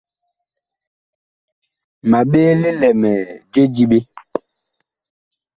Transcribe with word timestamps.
Ma 2.09 2.19
ɓee 2.31 2.51
lilɛmɛɛ 2.61 3.19
je 3.51 3.61
diɓe. 3.75 3.99